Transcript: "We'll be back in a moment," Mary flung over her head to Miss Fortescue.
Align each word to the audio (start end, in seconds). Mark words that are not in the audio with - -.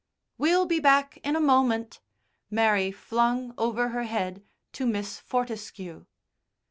"We'll 0.39 0.65
be 0.65 0.79
back 0.79 1.19
in 1.23 1.35
a 1.35 1.39
moment," 1.39 1.99
Mary 2.49 2.91
flung 2.91 3.53
over 3.55 3.89
her 3.89 4.05
head 4.05 4.41
to 4.73 4.87
Miss 4.87 5.19
Fortescue. 5.19 6.05